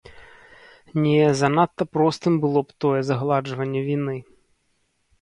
Не, 1.03 1.19
занадта 1.43 1.87
простым 1.99 2.41
было 2.47 2.65
б 2.71 2.81
тое 2.87 3.01
загладжванне 3.13 3.89
віны. 3.93 4.21